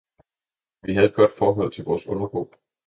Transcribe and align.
Vi 0.81 0.93
havde 0.93 1.07
et 1.07 1.13
godt 1.15 1.37
forhold 1.37 1.71
til 1.71 1.85
vores 1.85 2.07
underbo. 2.07 2.53